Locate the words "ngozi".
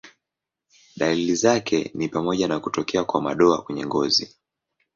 3.85-4.35